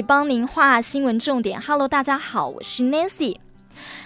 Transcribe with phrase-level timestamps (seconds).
[0.00, 1.60] 帮您画新闻重点。
[1.60, 3.36] Hello，大家好，我是 Nancy。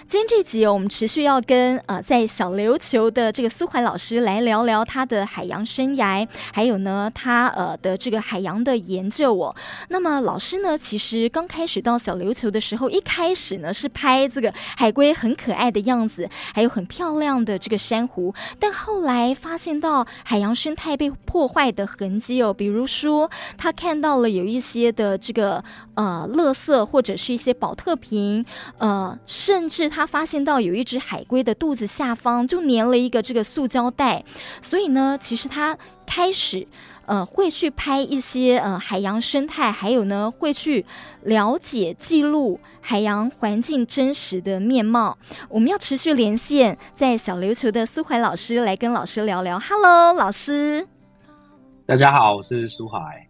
[0.07, 9.55] 今天这集，我们持续要跟呃在小琉球的这个苏怀老师来聊聊他的海洋生涯，还有呢他呃的这个海洋的研究哦。
[9.89, 25.63] 那么老师呢，其实刚开始到小琉球的时候，一开始呢是拍这个海龟很可爱的样子，还有很漂亮的这个珊瑚，但后来发现到海洋生态被破坏的痕迹哦，比如说他看到了有一些的这个
[25.95, 28.45] 呃垃圾或者是一些宝特瓶，
[28.77, 29.91] 呃甚至。
[29.95, 34.25] 他发现到有一只海龟的肚子下方就粘了一个这个塑胶袋，
[34.61, 36.67] 所以呢，其实他开始
[37.05, 40.85] 呃会去拍一些呃海洋生态，还有呢会去
[41.23, 45.17] 了解记录海洋环境真实的面貌。
[45.47, 49.57] 我们要持续连线在小琉球的苏怀老师来跟老师聊聊。
[49.57, 50.85] Hello，老师，
[51.85, 53.24] 大家好，我是苏怀。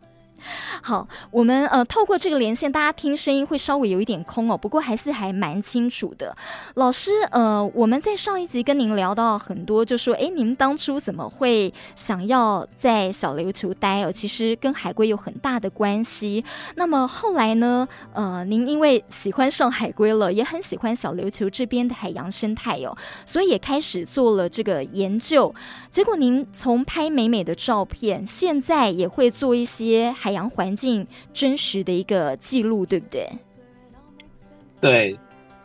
[0.82, 6.36] 好，我们呃透过这个连线，大家听声音会稍微有一点空哦，不过还是还蛮清楚的。
[6.76, 14.12] 老师，呃，我们在上一集跟您聊到很多，就说，哎，你们当初怎么会想要在小琉球待哦？
[14.12, 16.46] 其实跟海龟有很大的关系。
[16.76, 25.54] 那么后来呢，呃，您因为喜欢上海龟了，也很喜欢小琉球这边的海洋生态哦，所以也开始做了这个研究。
[25.90, 30.35] 结果您从拍美美的照片，现在也会做一些海。
[30.36, 33.28] 洋环境真实的一个记录，对不对？
[34.80, 35.20] 对，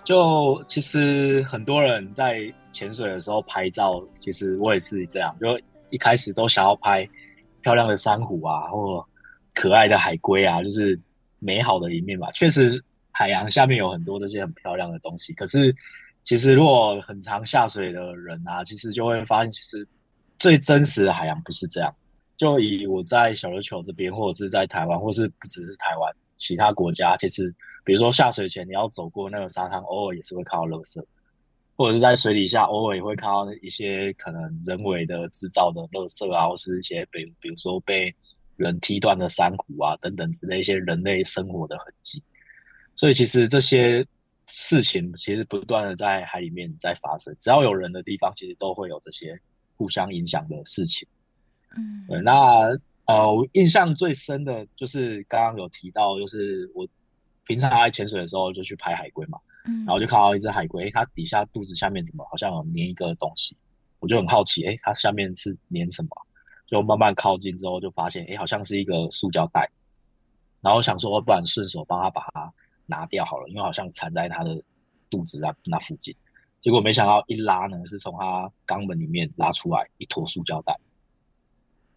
[0.05, 2.41] 就其实很多人在
[2.73, 7.07] 潜水的时候拍照，其实我也是这样，就一开始都想要拍
[7.61, 9.05] 漂亮的珊瑚啊，或
[9.53, 10.99] 可爱的海龟啊，就是
[11.41, 12.31] 美好的一面吧。
[12.31, 15.35] 确实，海洋下面有很多这些很漂亮的东西。
[15.35, 15.75] 可是，
[16.23, 19.87] 其实如果很常下水的人啊，其实就会发现，其实
[20.39, 21.95] 最真实的海洋不是这样。
[22.41, 31.05] 就以我在小琉球这边，或者是在台湾，或是不只是台湾，其他国家，其实比如说下水前你要走过那个沙滩，偶尔也是会看到垃圾，
[31.77, 38.11] 或者是在水底下，偶尔也会看到一些可能人为的制造的垃圾啊，或是一些比比如说被
[38.57, 42.23] 人踢断的珊瑚啊等等之类一些人类生活的痕迹。
[42.97, 44.03] 所以其实这些
[44.47, 49.39] 事情其实不断的在海里面在发生，只要有人的地方，其实都会有这些
[49.77, 51.07] 互相影响的事情。
[51.77, 52.69] 嗯，对，那
[53.07, 56.87] 呃，我印象最深的就是刚刚有提到，就是我
[57.45, 63.57] 平常爱潜水的时候就去拍海龟嘛，嗯，然后就看到一只海龟，它底下肚子下面怎么好像有粘一个东西，
[63.99, 66.09] 我就很好奇，哎，它下面是粘什么？
[66.69, 69.69] 就慢慢靠近之后就发现，哎，好像是一个塑胶袋，
[70.61, 72.53] 然后想说，不然顺手帮它把它
[72.87, 74.63] 拿掉好了，因为好像缠在它的
[75.09, 76.15] 肚子啊那附近，
[76.61, 80.79] 结果没想到一拉呢，是从它肛门里面拉出来一坨塑胶袋。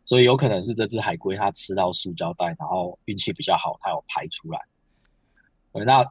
[0.06, 4.60] 所以有可能是这只海龟它吃到塑胶袋，然后运气比较好，它有排出来。
[5.86, 6.06] 那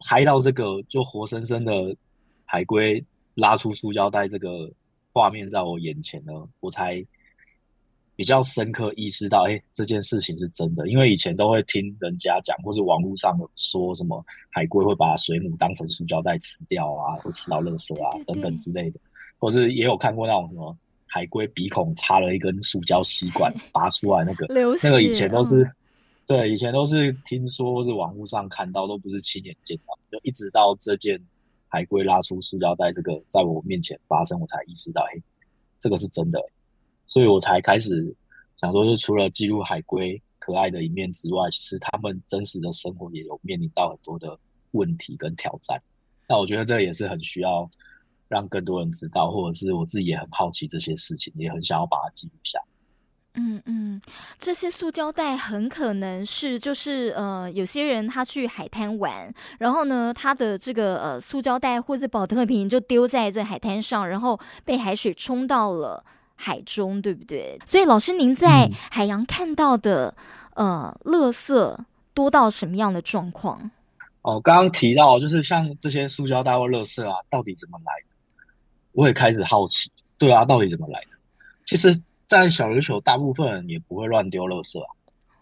[0.00, 1.96] 拍到这个就活生生的
[2.44, 3.02] 海龟
[3.34, 4.70] 拉出塑胶袋这个
[5.12, 7.04] 画面在我眼前呢，我才
[8.14, 10.86] 比较深刻意识到，哎，这件事情是真的。
[10.88, 19.00] 因为以前都会听人家讲，或是网络上有说什么海龟会把水母当成塑胶袋吃掉啊，会吃到垃圾啊等等之类的，
[19.38, 20.76] 或是也有看过那种什么。
[21.14, 25.62] 海龟鼻孔插了一根塑胶吸管， 拔出来那个，那个以前都是，
[26.26, 31.20] 对，以前都是听说是网络上看到，都不是亲眼见到，就一直到这件
[31.68, 35.20] 海龟拉出塑胶袋这个在我面前发生，我才意识到，哎，
[35.78, 36.40] 这个是真的，
[37.06, 38.16] 所以我才开始
[38.58, 44.38] 想说，就除了记录海龟可爱的一面之外，其实他们真实的生活也有面临到很多的
[44.70, 45.78] 问题跟挑战，
[46.26, 47.70] 那我觉得这也是很需要。
[48.32, 52.58] 让更多人知道，或者是我自己也很好奇这些事情，也很想要把它记录下。
[53.34, 54.00] 嗯嗯，
[54.38, 66.02] 这些塑胶袋很可能是就是呃，有些人他去海滩玩，然后呢，他的这个呃塑胶袋或者保特瓶就丢在这海滩上，然后被海水冲到了
[66.34, 67.58] 海中，对不对？
[67.66, 70.14] 所以老师，您在海洋看到的、
[70.54, 71.78] 嗯、呃，垃圾
[72.14, 73.70] 多到什么样的状况？
[74.20, 78.11] 哦，刚刚提到就是像这些塑胶袋或垃圾啊，到底怎么来的？
[78.92, 81.08] 我也开始好奇，对啊，到底怎么来的？
[81.64, 84.86] 其实，在小琉球，大部分人也不会乱丢垃圾啊。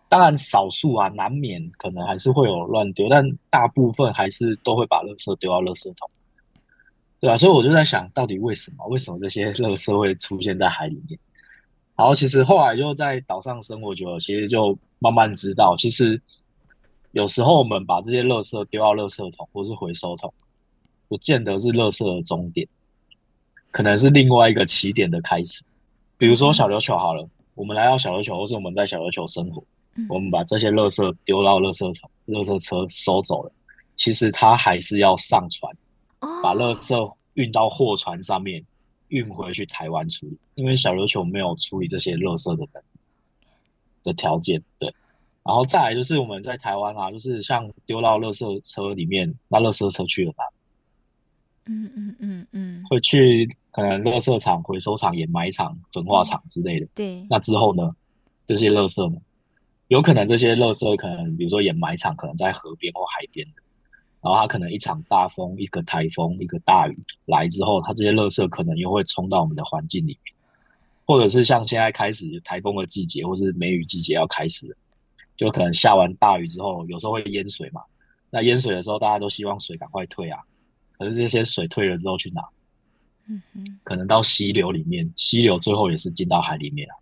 [0.08, 6.10] 当然，少数啊，难免可能还是会有乱丢，但大部分还是都会把垃圾丢到垃圾桶，
[7.20, 8.84] 对啊，所以我就在想，到底为什么？
[8.88, 11.18] 为什么这些垃圾会出现在海里面？
[11.96, 16.20] 然后，其实后来就在岛上生活久了，其实就慢慢知道，其实
[17.12, 20.32] 有时候我们把这些垃圾丢到垃圾桶或是回收桶，
[21.08, 22.66] 不见得是垃圾的终点。
[23.70, 25.64] 可能是另外一个起点的开始，
[26.18, 29.62] 比如说小琉球好了，我们来到小琉球，或是我们在小琉球生活，
[30.08, 33.52] 我们把这些垃圾丢到垃圾桶，垃圾车收走了，
[33.96, 35.72] 其实它还是要上船，
[36.42, 38.64] 把垃圾运到货船上面，
[39.08, 40.36] 运回去台湾处理。
[40.54, 42.82] 因为小琉球没有处理这些垃圾的人
[44.02, 44.92] 的条件，对。
[45.42, 50.44] 然后再来就是我们在台湾啊，就是像丢到垃圾车里面，那垃圾车去了哪？
[51.66, 56.86] 嗯嗯嗯嗯，会去可能垃圾场、回收厂、掩埋场、焚化厂之类的。
[56.94, 57.26] 对。
[57.30, 57.90] 那之后呢？
[58.46, 59.16] 这些垃圾呢？
[59.86, 63.62] 有可能这些垃圾可能，比如说掩埋场可能在河边或海边的，
[64.20, 70.34] 然后它可能一场大风、一个台风、一个大雨来之后，它这些垃圾可能又会冲到我们的环境里面，
[71.06, 74.76] 或者是像现在开始台风的季节，或是梅雨季节要开始了，
[75.36, 77.80] 就可能下完大雨之后，有时候会淹水嘛。
[78.30, 80.40] 那淹水的时候，大家都希望水赶快退啊。
[80.98, 82.42] 可是这些水退了之后去哪？
[83.30, 86.94] 嗯哼，可能到溪流里面，溪流最后也是进到海里面啊。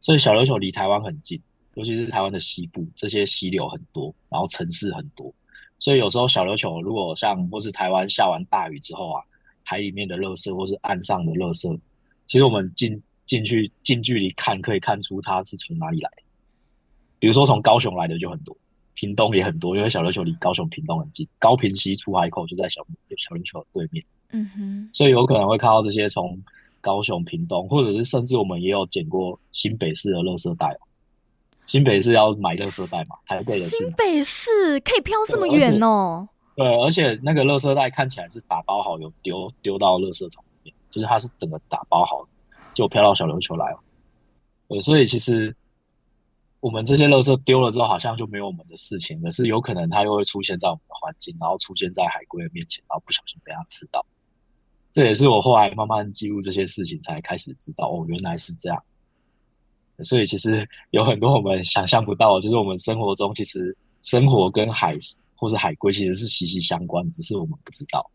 [0.00, 1.40] 所以小琉球离台湾很近，
[1.74, 5.34] 尤其是台湾的西部，这些溪流很多，然后城市很多，
[5.78, 9.22] 所以有时候小琉球如果像或是台湾下完大雨之后啊，
[9.64, 11.78] 海里面的垃圾或是岸上的垃圾，
[12.28, 16.22] 其实我们进进去近距离看，可以看出它是从哪里来的。
[17.18, 18.56] 比如说从高雄来的就很多。
[18.94, 22.86] 屏东也很多，因为小琉球离高雄、屏东很近，高屏溪出海口就在小
[23.16, 24.04] 小琉球对面。
[24.32, 26.40] 嗯哼，所以有可能会看到这些从
[26.80, 30.76] 高雄、屏东，或者是甚至我们也有捡过新北市的垃圾袋。
[31.66, 33.16] 新北市要买垃圾袋嘛？
[33.26, 36.28] 台北的新北市可以飘这么远哦？
[36.56, 42.26] 对，而且那个垃圾袋看起来是打包好，有丢丢到垃圾桶里面，就是它是整个打包好，
[42.74, 43.78] 就飘到小琉球来了。
[44.68, 45.54] 对，所以其实。
[46.62, 54.04] 我们这些垃圾丢了之后，好像就没有我们的事情，可是有可能它又会出现在我们的环境，然后出现在海龟的面前，然后不小心被它吃到。
[54.92, 58.82] 这也是我后来慢慢记录这些事情，才开始知道哦，原来是这样。
[60.02, 64.96] 所以其实有很多我们想象不到，就是我们生活中其实生活跟海
[65.36, 68.10] 或是海龟其实是息息相关，只是我们不知道。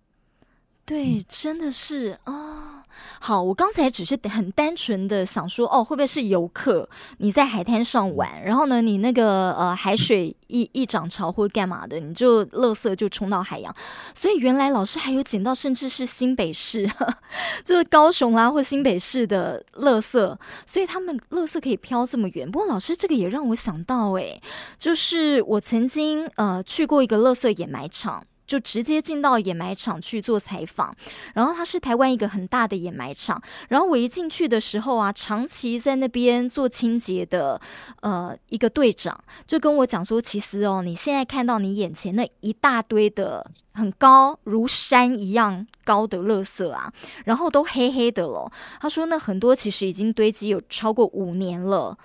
[0.85, 2.33] 对，真的是啊。
[2.33, 2.74] 哦
[3.19, 6.87] 好，我刚才只是很单纯的想说，哦，会不会是游客？
[7.17, 13.75] 你在海滩上玩，然后呢，你那个呃海水一一涨潮或干嘛的，你就垃圾就冲到海洋。
[14.13, 16.89] 所以原来老师还有捡到，甚至是新北市，
[17.65, 22.49] 就是高雄啦、啊、或新北市的垃圾，所以他们垃圾可以飘这么远。
[22.49, 24.41] 不过老师这个也让我想到，诶，
[24.77, 28.23] 就是我曾经呃去过一个垃圾掩埋场。
[28.47, 30.95] 就直接进到掩埋场去做采访，
[31.33, 37.59] 然后它是台湾一个很大的掩埋场，然后我一进去的时候啊，长期在那边做清洁的
[38.01, 46.91] 呃一个队长就跟我讲说，其实哦，你现在看到你眼前那一大堆的很高如山一样高的垃圾啊，
[47.25, 51.97] 然后都黑黑的了，他说那很多其实已经堆积有超过五年了。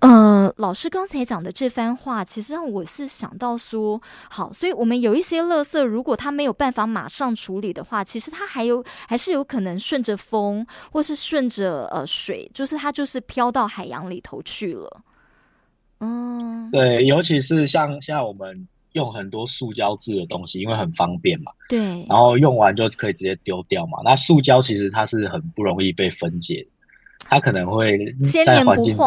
[0.00, 4.00] 呃，老师刚才讲的这番话，其实让我是想到说，
[4.30, 15.02] 好，所以我们有一些垃圾，如果它没有办法马上处理的话，其实它还有还是有可能顺着风，或是顺着呃水，就是它就是飘到海洋里头去了。
[16.00, 23.98] 嗯，对，尤其是像现在我们用很多塑胶制的东西，因为很方便嘛，对，然后用完就可以直接丢掉嘛。
[24.02, 26.66] 那塑胶其实它是很不容易被分解，
[27.28, 27.98] 它可能会
[28.42, 29.06] 在环境中。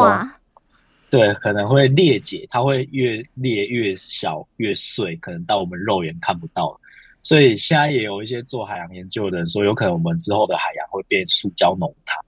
[1.16, 6.76] 对，可能会裂解，它会越裂越小越碎，可能到我们肉眼看不到。
[7.22, 12.18] 所以现在也有一些做海洋研究的人说，有可能我们之后的海洋会变塑胶浓汤。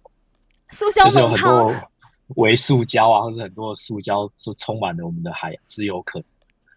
[0.71, 1.75] 塑胶就是有很多
[2.37, 6.27] 微塑胶啊，或是很多塑胶是充满了我们的海洋，是有可能。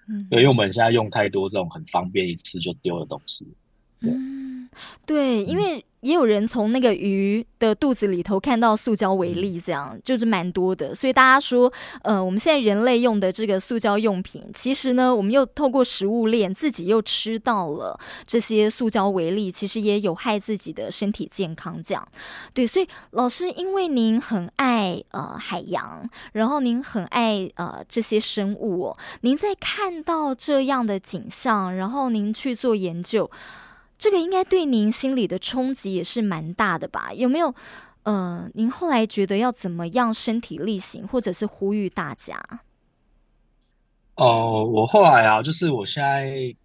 [0.07, 3.45] 嗯，因为我们现在用太多这种很方便一次就丢的东西。
[4.01, 4.09] 对。
[4.09, 4.67] 嗯，
[5.05, 5.85] 对，因为。
[6.01, 10.95] 也有人从那个鱼的肚子里头看到塑胶微粒，这样就是蛮多的。
[10.95, 11.71] 所以大家说，
[12.03, 21.81] 呃，我们现在人类用的这个塑胶用品，其实呢，我们又透过食物链自己又吃到了这些塑胶微粒，其实也有害自己的身体健康。
[21.83, 22.07] 这样，
[22.53, 33.29] 对，所以老师，因为您很爱呃海洋，然后您很爱呃这些生物哦，您在看到这样的景象，然后您去做研究。
[33.99, 37.13] 这个应该对您心里的冲击也是蛮大的吧？
[37.13, 37.53] 有没有？
[38.03, 42.41] 呃，您后来觉得要怎么样身体力行，或者是呼吁大家？
[44.15, 46.55] 哦、呃，我后来啊，就是我现在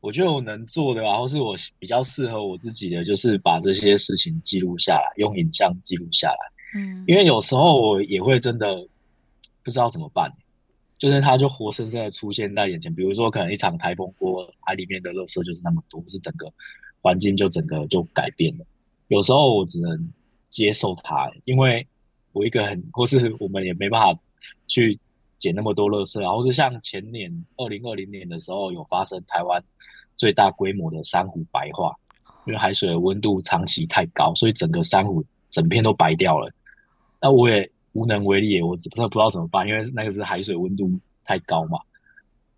[0.00, 6.52] 我觉得我能做的，然后是我比较适合我自己的，就是把这些事情记录下来，用影像记录下来。
[6.74, 8.86] 嗯，因为有时候我也会真的
[9.64, 10.30] 不知道怎么办。
[11.02, 16.48] 就是它就活生生的出现在眼前，比如说可能一场台风过，海里面的垃圾就是那么多，是整个
[17.00, 18.64] 环境就整个就改变了。
[19.08, 20.12] 有时候我只能
[20.48, 21.84] 接受它，因为
[22.30, 24.16] 我一个很或是我们也没办法
[24.68, 24.96] 去
[25.38, 29.60] 捡那么多垃圾，然后是像前年二零二零年的时候有发生台湾
[30.16, 31.92] 最大规模的珊瑚白化，
[32.46, 36.48] 因为海水的温度长期太高，所以整个珊瑚整片都白掉了。
[37.20, 40.90] 那我也无能为力，我真的不知道怎么办，因为那个是海水温度
[41.24, 41.78] 太高嘛，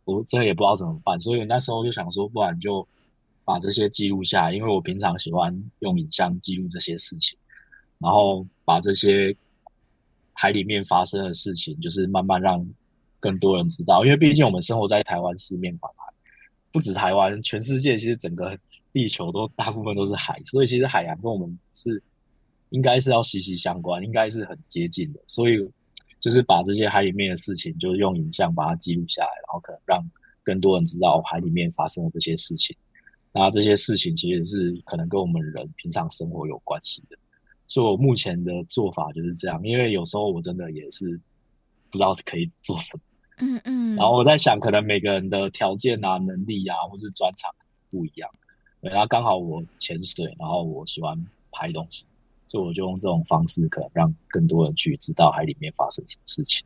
[0.04, 2.86] 我真的也不知道怎么办，所以那时候就想说，不然就
[3.44, 7.38] 把这些记录下来，因为我平常喜欢用影像记录这些事情，
[7.98, 9.36] 然后把这些。
[10.36, 12.66] 海里面发生的事情，就是慢慢让
[13.20, 16.12] 更多人知道，因为毕竟我们生活在台湾四面环海，
[16.72, 18.58] 不止台湾，全世界其实整个
[18.92, 22.02] 地球都大部分都是海，所以其实海洋跟我们是
[22.74, 25.20] 应该是要息息相关，应该是很接近的。
[25.28, 25.56] 所以
[26.18, 30.10] 就是把这些海里面的事情，就是用影像把它记录下来，然后可能让
[30.42, 32.76] 更多人知道海里面发生的这些事情。
[33.32, 37.16] 那这些事情其实是可能跟我们人平常生活有关系的。
[37.66, 41.18] 所以我目前的做法就是这样，因为有时候我真的也是
[41.90, 43.02] 不知道可以做什么，
[43.38, 47.50] 嗯嗯，然后我在想，可能每个人的条件啊、能力啊，或是专长
[47.90, 48.28] 不一样，
[48.80, 51.16] 然后刚好我潜水，然后我喜欢
[51.50, 52.04] 拍东西，
[52.46, 56.64] 所以我就用这种方式，可能让更多人去知道海里面发生什么事情。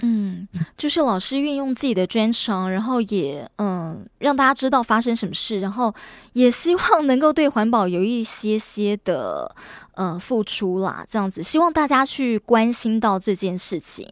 [0.00, 5.94] 嗯，就是老师运用自己的专长，然后也嗯让大家知道发生什么事，然后
[6.32, 9.54] 也希望能够对环保有一些些的
[9.94, 14.08] 呃付出啦，这样子希望大家去关心到这件事情，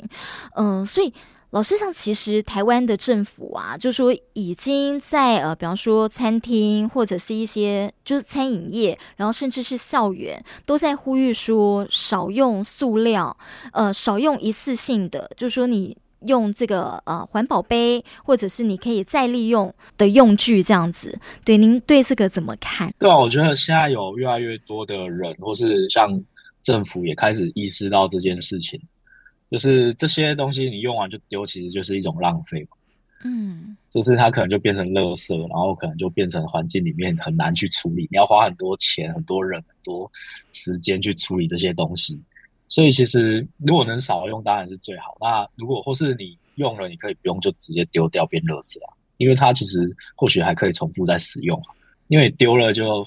[0.55, 1.12] 嗯，所以。
[1.50, 13.37] 老师，像其实台湾的政府啊，就说已经在呃，比方说餐厅或者是一些就是餐饮业，然后甚至是校园，都在呼吁说少用塑料，
[13.73, 21.19] 呃，少用一次性的，就是说你用这个呃环保杯，或者是你可以再利用的用具这样子。
[21.45, 22.95] 对，您对这个怎么看？
[22.97, 26.09] 对啊，我觉得现在有越来越多的人，或是像
[26.62, 28.80] 政府也开始意识到这件事情。
[29.50, 32.69] 就是这些东西你用完就丢，其实就是一种浪费嘛。
[33.25, 40.11] 嗯，就是它可能就变成垃圾，然后可能就变成环境里面很难去处理，你要花很多钱、很多人、很多
[40.52, 42.19] 时间去处理这些东西。
[42.66, 45.16] 所以其实如果能少用，当然是最好。
[45.21, 51.75] 那如果或是你用了，你可以不用就直接丢掉变垃圾啊，因为它其实或许还可以重复再使用啊。
[52.09, 53.07] 因为丢了就。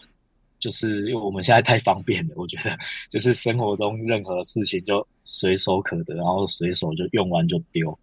[0.64, 2.78] 就是因为我们现在太方便了，我觉得
[3.10, 8.00] 就是生活中任何事情就随手可得，然后随手就用完就丢，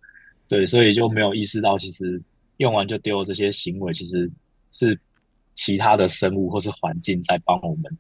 [0.46, 2.20] 对，所以就没有意识到其实
[2.58, 4.30] 用完就丢这些行为，其实
[4.72, 5.00] 是
[5.54, 7.98] 其他的生物或是环境在帮我们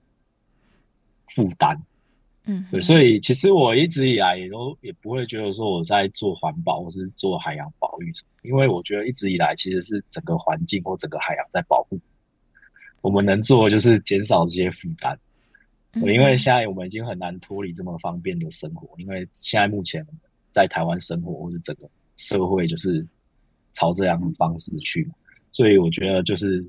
[1.28, 1.74] 负担，
[2.44, 8.12] 嗯，对，所以其实我一直以来也都也不会觉得说我在做环保或是做海洋保育
[8.42, 11.98] 因为我觉得一直以来其实是整个环境或整个海洋在保护。
[13.00, 15.18] 我们能做的就是减少这些负担，
[15.94, 20.06] 因为现在我们已经很难脱离这么方便的生活，因为现在目前
[20.50, 23.06] 在台湾生活或是整个社会就是
[23.72, 25.08] 朝这样的方式去，
[25.50, 26.64] 所以我觉得就是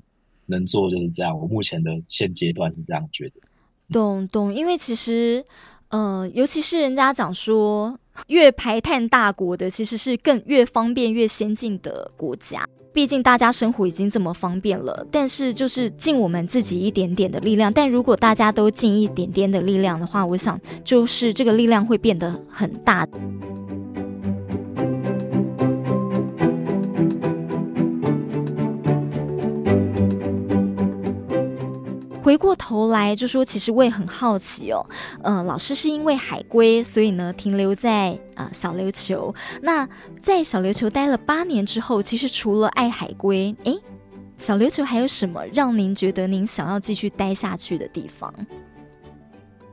[0.45, 1.37] 能做就是这样。
[1.37, 3.41] 我目前的现阶段是这样觉得。
[3.91, 5.43] 懂懂，因为其实，
[5.89, 12.65] 呃，尤其是人家讲说，越排碳大国的其实是更越方便越先进的国家。
[12.93, 17.71] 毕竟大家生活已经这么方便了，但是就是尽我们自己一点点的力量。
[17.71, 23.07] 但如果大家都尽一点点的力量的话，我想就是这个力量会变得很大。
[32.31, 34.79] 回过头来就说，其实我也很好奇哦，
[35.21, 39.35] 呃，老师是因为海龟，所以呢停留在啊、呃、小琉球。
[39.61, 39.85] 那
[40.21, 43.77] 在小琉球待了八年之后，其实除了爱海龟，诶，
[44.37, 48.33] 小琉球还有什么让您觉得您想要继续待下去的地方？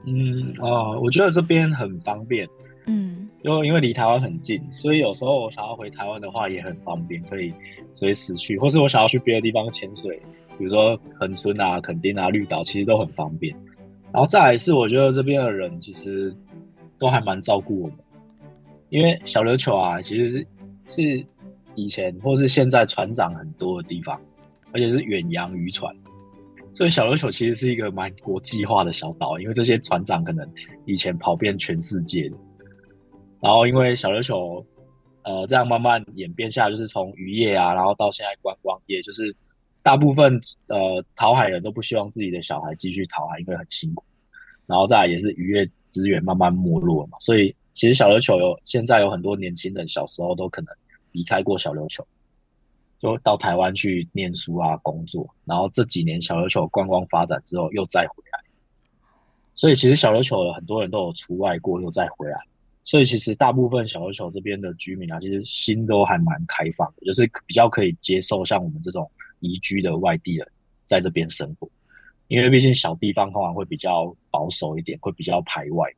[0.05, 2.49] 嗯哦、呃，我觉得这边很方便，
[2.87, 7.55] 嗯，因为因为离台湾很近，所以有时候我想要回台湾的话也很方便，可以
[7.95, 10.21] 随时去，或是我想要去别的地方潜水。
[10.59, 13.57] 比如说恒春啊、垦丁啊、绿岛，其实都很方便。
[14.11, 16.35] 然后再来是，我觉得这边的人其实
[16.99, 17.97] 都还蛮照顾我们，
[18.89, 20.47] 因为小琉球啊，其实是
[20.89, 21.27] 是
[21.75, 24.19] 以前或是现在船长很多的地方，
[24.73, 25.95] 而且是远洋渔船，
[26.73, 30.51] 所以小琉球其实是一个蛮国际化的小岛，因为这些船长可能
[30.87, 32.33] 以前跑遍全世界。
[33.41, 34.65] 然后因为小琉球，
[35.23, 39.37] 呃，这样慢慢演变下来，就是从渔业啊，然后到现在观光业，就是。
[39.89, 44.05] 大部分呃讨海人都不希望自己的小孩继续讨海，因为很辛苦。
[44.67, 50.69] 然后再来也是渔业资源慢慢没落嘛，所以其实小琉球有现在有很多年轻人小时候都可能
[51.13, 52.07] 离开过小琉球，
[52.99, 55.27] 就到台湾去念书啊工作。
[55.47, 58.41] 然后这几年小琉球观光发展之后又再回来，
[59.55, 62.39] 所以其实小琉球有很多人都有出外过又再回来，
[62.85, 70.49] 所以其实大部分小琉球这边的居民啊，其实心都还蛮开放的，就是比较可以接受像我们这种移居的外地人
[70.87, 71.69] 在这边生活。
[72.29, 75.91] 因为毕竟小地方通常会比较保守一点，会比较排外。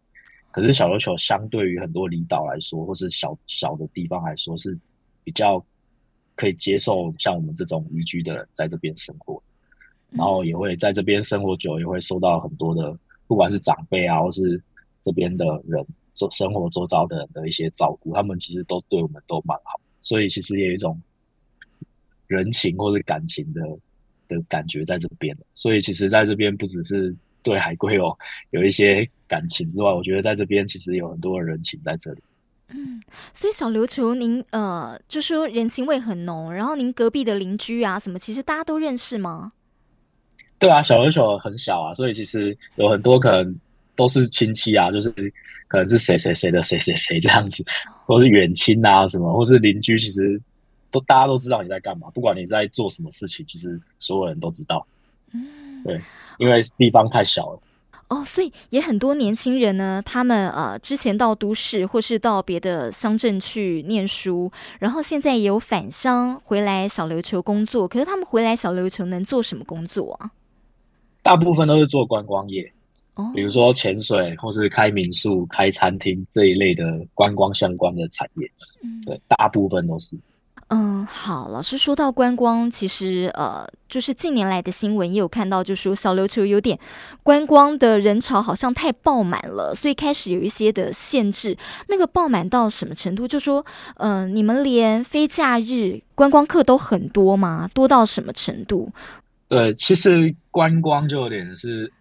[0.53, 4.79] 可是小琉球相对于很多离岛来说，或是小小的地方来说，是
[5.25, 5.65] 比较
[6.37, 9.43] 可以接受像我们这种移居的人在这边生活，
[10.11, 14.61] 然后也会在这边生活久，也会受到很多的，不管是长辈啊，或是
[15.03, 21.01] 这边的人做生活周遭的人的一些照顾，他们其实都对我们都蛮好，所以其实也有一种
[22.31, 23.61] 人情或是感情的
[24.29, 25.37] 的感觉在这边。
[25.53, 28.17] 所以其实在这边不只是对海龟哦
[28.51, 32.23] 有一些感情之外，我觉得在这边其实有很多的人情在这里。
[32.73, 33.03] 嗯，
[33.35, 39.51] 所以小琉球您呃，就说人情味很浓，然后您隔壁的邻居啊什么，其实大家都认识吗？
[40.57, 43.57] 对啊，小琉球很小啊，所以其实有很多可能
[43.97, 45.11] 都是亲戚啊，就是
[45.67, 47.65] 可能是谁谁谁的谁谁谁这样子，
[48.07, 50.41] 或是远亲啊什么，或是邻居，其实
[50.91, 54.87] 都大家都知道你在干嘛，不管你在做什么事情，其实所有人都知道。
[55.33, 56.01] 嗯，对，
[56.39, 57.61] 因为地方太小了。
[58.09, 67.87] 哦，所以也很多年轻人呢，他们呃之前到都市或是到别的乡镇去念书，然后现在也有返乡回来小琉球工作。
[67.87, 70.33] 可是他们回来小琉球能做什么工作啊？
[71.23, 72.73] 大部分都是做观光业，
[73.15, 78.51] 哦，比如说潜水或是开民宿、开餐厅这一类的观光相关的产业。
[78.83, 80.19] 嗯，对，大部分都是。
[80.73, 86.79] 嗯，好，老师说到观光，其实呃，就是近年来的新闻也有看到，就说小琉球有点
[87.25, 91.57] 观光的人潮好像太爆满了，所以开始有一些的限制。
[91.89, 93.27] 那个爆满到什么程度？
[93.27, 97.69] 就说，嗯、呃，你们连非假日观光客都很多吗？
[97.75, 98.93] 多到什么程度？
[99.49, 101.93] 对，其实观光就有点是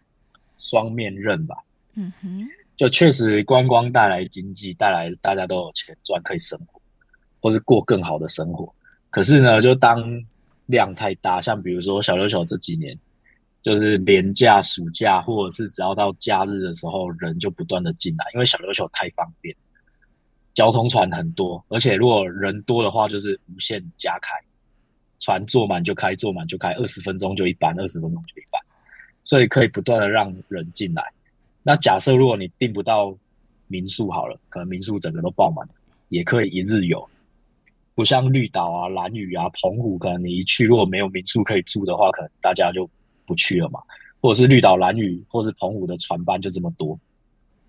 [0.60, 1.56] 双面刃吧。
[1.96, 6.79] 嗯哼，就确实观光带来经济，带来大家都有钱赚，可以生活。
[7.42, 8.74] 或是过更好的生活，
[9.10, 10.04] 可是呢，就当
[10.66, 12.98] 量太大，像比如说小琉球这几年，
[13.62, 19.56] 就是年假、暑假，或者是只要到假日的时候，人就不断的进来，因为小琉球太方便，
[20.54, 24.34] 交通船很多，而且如果人多的话，就是无限加开，
[25.20, 28.62] 船坐满就开，坐满就开，二十分钟就一班，二十分钟就一班，
[29.24, 31.04] 所以可以不断的让人进来。
[31.64, 33.16] 那假设如果你订不到
[33.68, 35.68] 民宿好了，可能民宿整个都爆满，
[36.10, 37.10] 也可以一日游。
[38.00, 42.90] 不像绿岛啊、兰屿啊、澎湖，可能你一去如果没有民宿可以住的话，可能大家就
[43.26, 43.82] 不去了嘛。
[44.22, 46.98] 或者是绿岛、兰屿，或是澎湖的船班就这么多，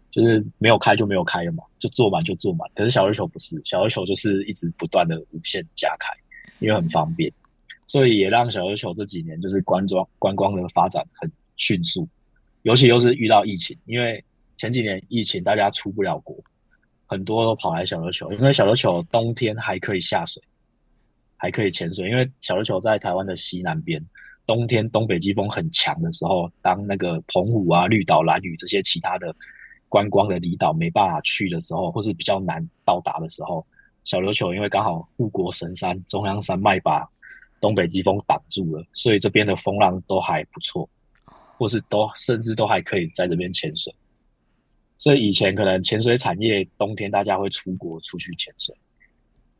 [0.08, 2.70] 就是没有开就没有开了嘛，就坐满就坐满。
[2.76, 6.12] 可是小琉球不是，小琉球就是一直不断的无限加开，
[6.60, 7.32] 因为很方便，
[7.88, 12.06] 所以也让小琉球这几年就是观光观光的发展很迅速，
[12.62, 14.24] 尤其又是遇到疫情，因为
[14.56, 16.36] 前几年疫情大家出不了国。
[17.11, 20.40] 很多都跑来小琉球，因为小琉球冬天还可以下水，
[21.37, 22.09] 还可以潜水。
[22.09, 24.01] 因为小琉球在台湾的西南边，
[24.46, 29.35] 冬天东北季风很强的时候，当那个澎湖啊、绿岛、兰屿这些其他的
[29.88, 33.66] 观光的离岛没办法去的时候，或是比较难到达的时候，
[34.05, 37.05] 小琉球因为刚好护国神山中央山脉把
[37.61, 40.88] 东北季风挡住了，所以这边的风浪都还不错，
[41.59, 43.92] 或是都甚至都还可以在这边潜水。
[45.00, 48.76] 所以以前可能潜水产业冬天大家会出国出去潜水，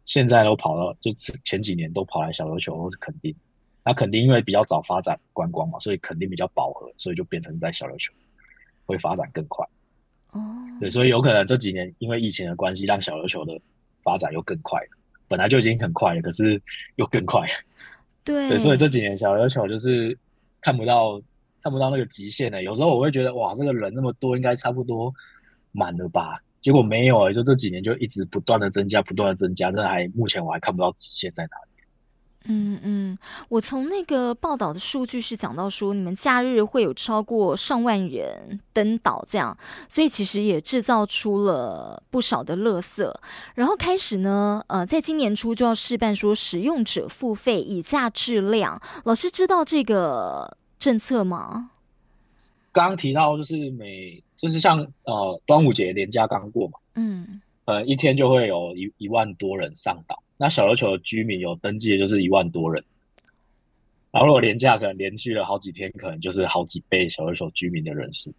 [0.05, 1.11] 现在都跑到就
[1.43, 3.35] 前几年都跑来小琉球或是垦丁，
[3.83, 8.13] 那垦丁因为比较早发展观光嘛，所以垦丁比较饱和，所以就变成在小琉球
[8.85, 9.67] 会发展更快。
[10.33, 10.41] 哦，
[10.79, 13.59] 对，所以有可能这几年因为疫情的关系，让小琉球的
[14.03, 14.89] 发展又更快了。
[15.27, 16.61] 本来就已经很快了，可是
[16.97, 17.49] 又更快。
[18.25, 20.19] 对， 对，所以这几年小琉球就是
[20.61, 21.19] 看不到。
[21.63, 25.13] 看不到那个极限呢、有时候我会觉得哇，这个人那么多，应该差不多
[25.73, 26.35] 满了吧？
[26.61, 31.71] 结果没有、就这几年就一直不断的增加，不断的增加，那还目前我还看不到极限在哪里。
[32.47, 33.19] 嗯嗯，
[33.51, 39.57] 我从那个报道的数据是讲到说，你们假日会有超过上万人登岛，这样，
[39.91, 43.11] 所以其实也制造出了不少的垃圾。
[43.55, 48.81] 然后开始呢，呃，在今年初就要试办说使用者付费以价质量。
[49.05, 51.71] 老师知道这个政策吗？
[52.73, 62.83] 刚刚提到就是每就是像呃端午节连假刚过嘛，嗯，呃一天就会有一一万多人上岛，那小琉球的居民有登记的就是一万多人，
[64.11, 68.33] 然后如果连假可能连续了好几天，可能就是好几倍小琉球居民的人数，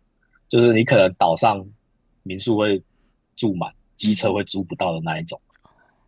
[0.49, 1.63] 就是你可能岛上
[2.23, 2.81] 民宿会
[3.35, 5.39] 住满，机车会租不到的那一种。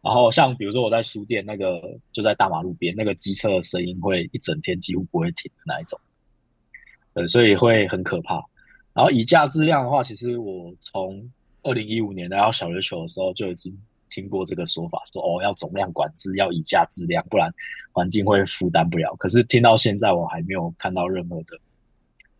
[0.01, 5.99] 然后像比如说我在书店那个就在大马路边，那个机车的声音会一整天几乎不会停的那一种。
[7.13, 8.43] 对，所以会很可怕。
[8.93, 11.29] 然后以价质量的话，其实我从
[11.63, 13.75] 二零一五年来到小琉球的时候就已经
[14.09, 17.51] 听过这个说法，说哦要总量管制，要以价质量，不然
[17.91, 19.15] 环境会负担不了。
[19.15, 21.57] 可是听到现在，我还没有看到任何的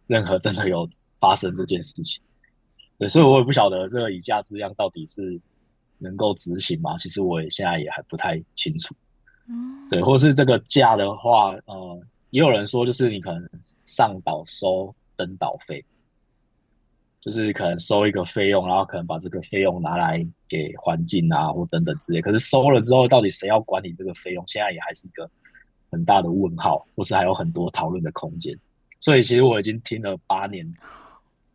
[0.05, 0.88] 任何真的有
[1.19, 2.21] 发生这件事情。
[2.99, 5.39] 对，所以我也不晓得这个以价质量到底是
[5.97, 6.95] 能够执行吗？
[6.97, 8.93] 其实我也现在也还不太清楚。
[9.47, 11.99] 嗯，对，或是这个价的话，呃，
[12.33, 13.47] 也有人说就是你可能
[13.85, 15.85] 上岛收登岛费。
[17.21, 22.19] 就是可能收一个费用，然后可能把这个费用拿来给环境啊，或等等之类。
[22.19, 24.43] 可是收了之后，到底谁要管理这个费用？
[24.45, 25.31] 现在也还是一个
[25.89, 28.53] 很大的问号，或是还有很多讨论的空间。
[28.99, 30.69] 所以其实我已经听了八年，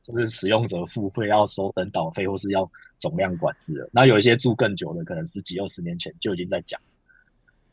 [0.02, 3.90] 就是使用者付费要收登岛费，或是要总量管制了。
[3.92, 6.80] 那有一些住更久的，可能十几二十年前就已经在讲。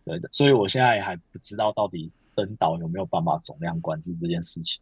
[0.03, 4.81] 对的，所以我现在还不知道到底登岛有没有办法总量管制这件事情。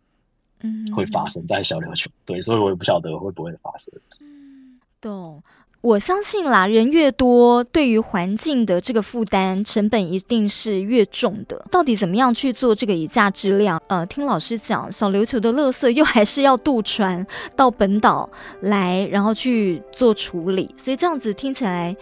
[0.62, 3.94] 嗯，会发生在小琉球，对，所以我也不晓得会不会发生。
[4.22, 5.44] 嗯，懂。
[5.82, 11.66] 我相信啦，人越多，对于环境的这个负担成本一定是越重的。
[11.70, 13.78] 到底怎么样去做这个以价质量？
[13.90, 18.30] 呃，听老师讲，小琉球的垃圾又还是要渡船到本岛
[18.62, 21.94] 来，然后去做处理，所以这样子听起来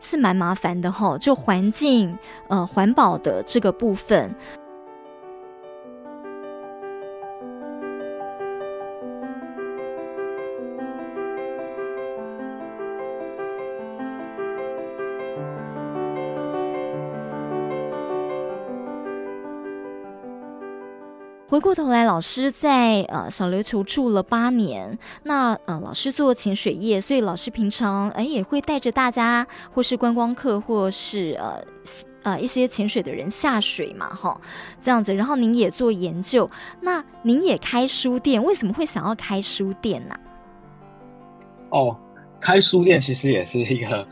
[0.00, 1.18] 是蛮麻烦的哈。
[1.18, 2.16] 就环境
[2.48, 4.34] 呃环保的这个部分。
[21.52, 24.98] 回过头来，老师在呃小琉球住了八年。
[25.24, 31.62] 那呃，老师做潜水业，所以老师平常哎也会带着大家，或是观光客，或是呃
[32.22, 34.40] 呃一些潜水的人下水嘛，哈，
[34.80, 35.14] 这样子。
[35.14, 40.16] 然后您也做研究，那您也开书店，为什么会想要开书店呢？
[41.68, 41.94] 哦，
[42.40, 44.08] 开书店其实也是一个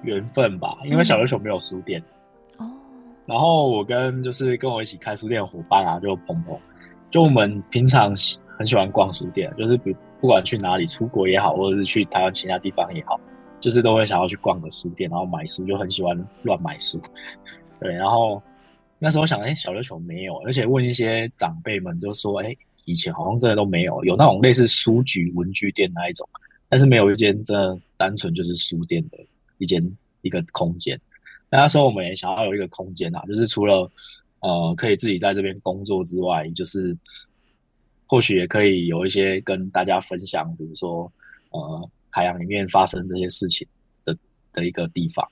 [0.00, 2.00] 缘分吧，因为小琉球没有书店。
[2.56, 2.72] 哦、嗯。
[3.26, 6.58] 然后我跟就是跟我一起开书店的伙伴啊，就鹏鹏。
[7.10, 8.14] 就我们平常
[8.58, 13.18] 很喜欢逛书店，就是比不管去哪里，出国也好，或者是去台湾其他地方也好，
[13.60, 17.00] 就是都会想要去逛个书店，然后买书，就很喜欢乱买书。
[17.80, 18.42] 对，然后
[18.98, 26.28] 那时候想，哎，小琉球没有，而且问一些长辈们就说，哎，以前好像真的都没有，有那种类似书局、文具店那一种，
[26.68, 29.18] 但是没有一间真的单纯就是书店的
[29.58, 29.80] 一间
[30.22, 31.00] 一个空间。
[31.50, 33.90] 那时候我们也想要有一个空间啊，就是除了
[34.40, 36.96] 呃，可以自己在这边工作之外，就是
[38.06, 41.10] 或许也可以有一些跟大家分享，比如说
[41.50, 43.66] 呃，海洋里面发生这些事情
[44.04, 44.16] 的
[44.52, 45.26] 的一个地方。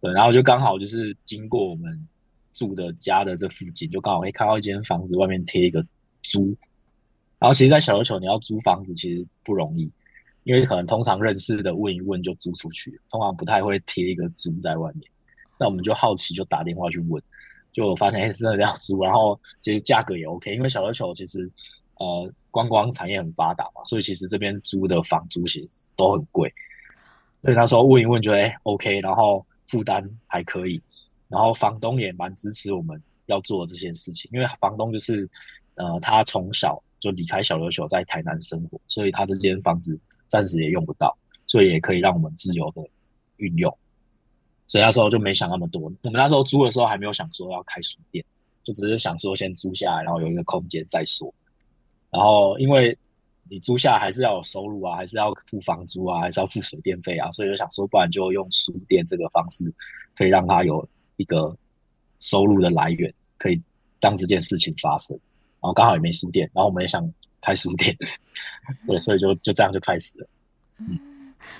[0.00, 2.08] 对，然后就刚好就是经过我们
[2.54, 5.84] 住的家的这附近，就刚好可以看到一间房子外面贴一个
[6.22, 6.56] 租。
[7.38, 9.90] 然后其实，在小琉球你要租房子其实不容易，
[10.44, 15.02] 因为可能通常认识的问一问就租出去，通常不太会贴一个租在外面。
[15.58, 17.22] 那我们就好奇，就打电话去问。
[17.78, 21.48] 就发现哎，真的要租，然后其实价格也 OK，因为小琉球其实
[21.98, 26.52] 呃观光产业很发达嘛，所以其实这边租的房租其实都很贵。
[27.42, 30.82] 所以那时候问一问，觉得哎 OK，然后负担还可以，
[31.28, 35.28] 然后房东也蛮支持我们要做这件事情，因为房东就是
[35.76, 42.82] 呃他从小就离开小琉球，在台南生活，所以他这间房子暂时也用不到，所以也可以让我们自由的
[43.36, 43.78] 运用。
[44.68, 45.82] 所以那时候就没想那么多。
[45.82, 48.24] 我们那时候租的时候还没有想说要开书店，
[48.62, 51.32] 就只是想说先租下来，然后有一个空间再说。
[52.10, 52.96] 然后因为
[53.48, 59.64] 你租下还是要有收入啊，还是要付房租啊，还是要付水电费啊，所以就想说，不然就用书店这个方式，
[60.14, 61.56] 可以让它有一个
[62.20, 63.58] 收入的来源，可以
[64.02, 65.18] 让这件事情发生。
[65.60, 67.96] 然后刚好也没书店，然后我们也想开书店，
[68.86, 70.28] 对，所以就就这样就开始了。
[70.78, 70.98] 嗯。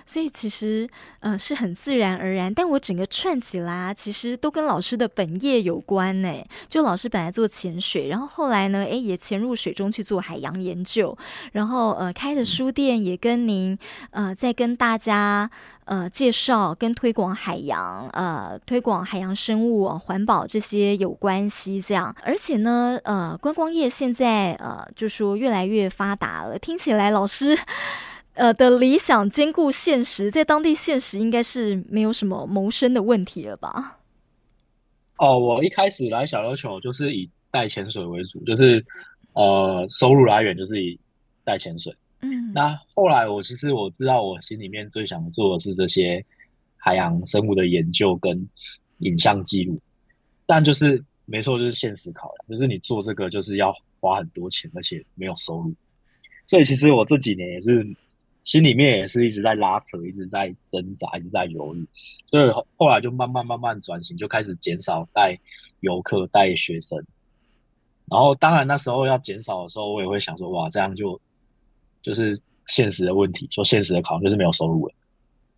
[0.07, 0.88] 所以其实
[1.20, 6.33] 呃是很自然而然，但我整个串起来啊，其实都跟老师的本业有关呢。
[6.68, 11.16] 就老师本来做潜水，然后后来呢，诶也潜入水中去做海洋研究，
[11.53, 13.79] 然后呃开的书店也跟您
[14.11, 15.51] 呃在跟大家
[15.85, 22.14] 呃介绍跟推广海洋呃推广海洋生物啊环保这些有关系这样。
[22.22, 27.59] 而且呢呃观光业现在呃就说越来越发达了，听起来老师。
[28.38, 33.98] 呃的理想兼顾现实，在当地现实应该是没有什么谋生的问题了吧？
[35.16, 38.85] 哦，我一开始来小琉球就是以带潜水为主，就是
[39.33, 40.96] 呃收入来源就是以
[41.42, 41.92] 带潜水。
[42.20, 46.24] 嗯，那后来我其实我知道我心里面最想做的是这些
[46.77, 48.48] 海洋生物的研究跟
[48.98, 49.81] 影像记录，
[50.46, 55.74] 但就是没错，就是现实考量，就是你做这个就是要花很多钱，而且没有收入，
[56.46, 57.85] 所以其实我这几年也是。
[58.49, 61.87] 心里面也是一直在拉扯，一直在挣扎，一直在犹豫。
[62.25, 65.39] 所以后来就慢慢慢慢转型，就开始减少带
[65.81, 66.99] 游客、带学生。
[68.07, 71.21] 然后当然那时候要减少的时候，我也会想说，哇，这样就
[72.01, 72.35] 就是
[72.69, 74.95] 现实的问题，说现实的考量就是没有收入了。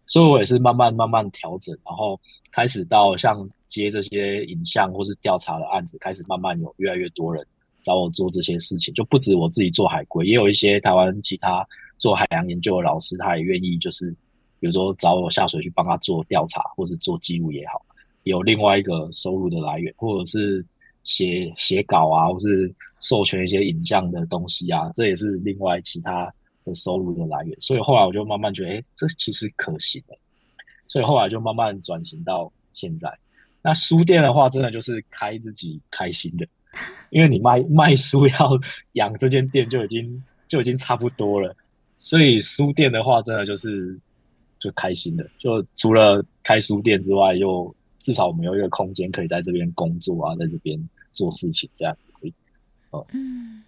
[0.06, 7.46] 所以我也是慢慢慢慢调整，然后开始到像接这些影像或是调查的案子，开始慢慢有越来越多人
[7.82, 11.64] 找我做这些事情，就不止我自己做海龟，也有一些台湾其他
[12.00, 14.10] 做海洋研究的老师，他也愿意就是
[14.58, 17.80] 比如说找我下水去帮他做调查，或是做记录也好，
[18.24, 20.66] 有另外一个收入的来源，或者是
[21.04, 26.28] 写写稿啊，或是授权一些影像的东西啊，这也是另外其他。
[26.62, 30.14] 的收入的来源，所以后来我就慢慢觉得，哎、这其实可行的，
[30.86, 33.10] 所以后来就慢慢转型到现在。
[33.62, 36.46] 那书店的话，真的就是开自己开心的，
[37.08, 38.60] 因为你卖卖书要
[38.92, 41.56] 养这间店就已经就已经差不多了，
[42.02, 43.94] 所以书店的话，真的就是
[44.58, 45.30] 就开心的。
[45.36, 50.82] 就除了开书店之外，又至少我们有一个空间可以在这边工作啊，在这边
[51.12, 52.32] 做事情，这样子可以。
[52.88, 53.62] 哦，嗯。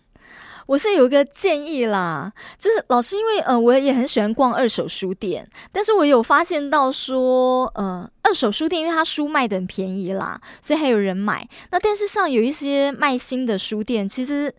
[0.65, 11.47] 我是有一个建议啦，就是老师，因为呃，我也很喜欢逛二手书店，但是我有发现到说，呃，二手书店因为它书卖得很便宜啦，所以还有人买。
[11.71, 14.55] 那但是像有一些卖新的书店，其实。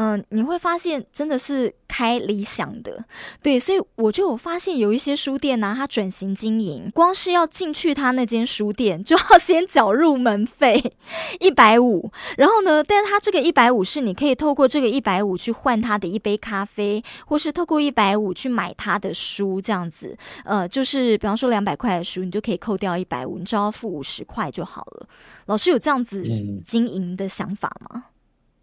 [0.00, 3.04] 嗯、呃，你会发现真的是开理想的，
[3.42, 10.92] 对，所以我就有发现有一些书店呢、啊，它转型经营，光是要进去他那间书店，就要先缴入门费
[11.40, 25.08] 一百五，然后呢，但是他这个一百五是你可以透过这个一百五去换他的一杯咖啡，或是透过一百五去买他的书这样子，呃，就是比方说两百块的书，你就可以扣掉一百五，你只要付五十块就好了。
[25.46, 26.22] 老师有这样子
[26.64, 27.88] 经营的想法吗？
[27.94, 28.02] 嗯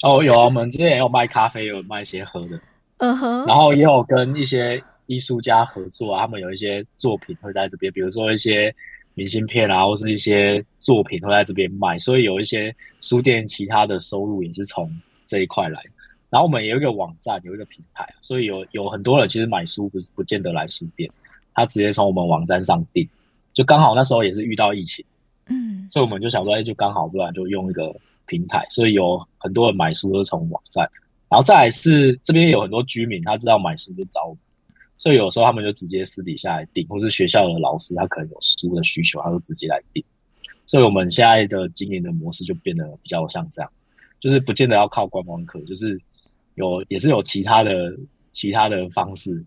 [0.04, 2.60] 哦，有啊，我们之前也有卖咖啡，有卖一些喝的，
[2.98, 8.74] 嗯哼，然后也有跟一些艺术家合作啊，他们有一些作品会在这边，比如说一些
[9.14, 14.92] 明信片啊，或是一些作品会在这边卖，所以有一些书店其他的收入也是从
[15.26, 15.82] 这一块来。
[16.30, 21.10] 然后我们也有一个网站，有一个平台，所以有有很多人其实买书不是不见得来书店，
[21.54, 23.08] 他直接从我们网站上订，
[23.54, 25.06] 就刚好那时候也是遇到疫情，
[25.48, 27.96] 嗯，所以我们就想说，哎，就刚好不然就用一个。
[28.26, 30.90] 平台，所以有很多人买书都是从网站，
[31.30, 34.40] 然后再来是这边有很多居民，他知道买书就找我们，
[34.98, 40.04] 所以有时候他们就直接私底下来订，或是学校的老师他可能有书的需求，他就直接来订，
[40.66, 43.88] 所以我们现在的经营的模式就变得比较像这样子，
[44.20, 46.00] 就是不见得要靠观光客，就是
[46.56, 47.96] 有也是有其他的
[48.32, 49.44] 其他的方式，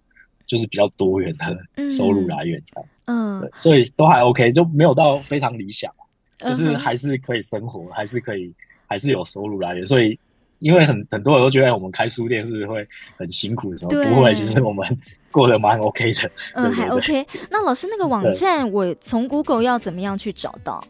[0.46, 5.92] 就是比较多元的 收入来源这样子，嗯，对，所以都还 OK，就没有到非常理想，
[6.38, 8.54] 就是还是可以生活，还是可以。
[8.88, 10.18] 还是有收入来源，所以
[10.58, 12.84] 因为很很多人都觉得我们开书店是不是会
[13.16, 13.90] 很辛苦的时候？
[13.90, 14.84] 不会，其实我们
[15.30, 16.30] 过得蛮 OK 的。
[16.54, 17.24] 嗯， 还 OK。
[17.50, 20.82] 那老师那个网站，我从 Google 要怎么样去找到？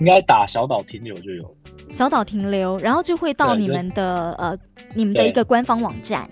[0.00, 1.56] 应该打小岛停留就有。
[1.92, 4.58] 小岛停留，然后就会到你们的呃，
[4.94, 6.28] 你们的一个官方网站。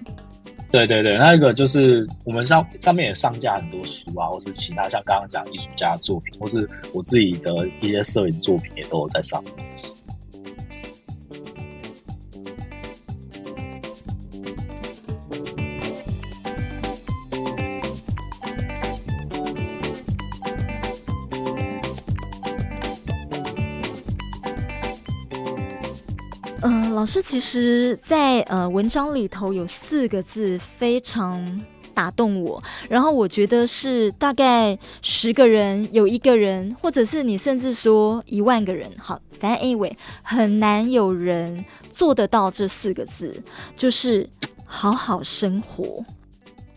[0.70, 9.52] 对对对，那一个就是我们上上面也上架很多书啊，或是其他像刚刚讲艺术家的作品，或是我自己的一些摄影作品也都有在上面。
[26.92, 31.60] 老师其实在，在呃文章里头有四个字非常
[31.94, 39.92] 打动我，然后我觉得是大概十个人有一个人，或者是你甚至说一万个人，好，反正 anyway
[40.22, 43.42] 很难有人做得到这四个字，
[43.76, 44.28] 就是
[44.66, 46.04] 好好生活。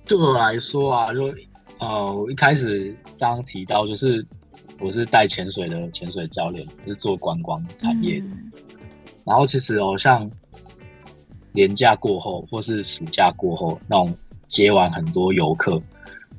[0.05, 1.33] 对我来说啊，就
[1.79, 4.25] 呃，我一开始刚刚提到，就是
[4.79, 8.27] 我是带潜水的潜水教练，就是做观光产业的。
[8.27, 8.51] 嗯
[9.25, 10.29] 然后其实哦，像
[11.53, 14.13] 年假过后或是暑假过后，那种
[14.47, 15.79] 接完很多游客，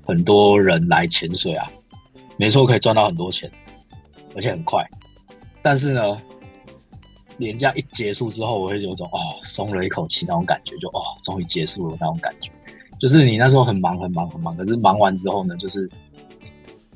[0.04, 1.66] 很多人来潜水啊，
[2.36, 3.50] 没错，可以赚到很多钱，
[4.34, 4.84] 而且很快。
[5.62, 6.20] 但是呢，
[7.38, 12.50] 年假一结束之后，我会有种哦，松了一口气那种感觉，就哦，终于结束了那种感觉。
[13.00, 15.90] 就是你那时候很忙很忙很忙，可是忙完之后呢，就是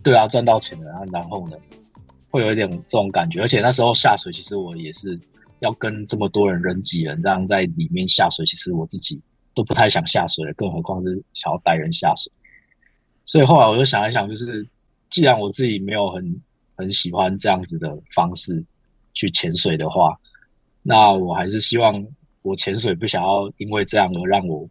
[0.02, 1.56] 对啊，赚到钱了，然后呢，
[2.30, 3.40] 会有一点这种感觉。
[3.40, 5.18] 而且那时候下水，其实我也是。
[5.60, 9.20] 要跟这么多人人挤人这样在里面下水，其实我自己
[9.54, 12.32] 都不太想下水了，更何况是想要带人下水。
[13.24, 14.66] 所以后来我就想一想，就是
[15.10, 16.42] 既然我自己没有很
[16.76, 18.64] 很喜欢这样子的方式
[19.14, 20.16] 去潜水的话，
[20.82, 22.06] 那我还是希望
[22.42, 24.66] 我潜水不想要因为这样而让我